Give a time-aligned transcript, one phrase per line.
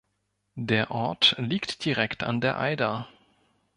[0.57, 3.07] Der Ort liegt direkt an der Eider.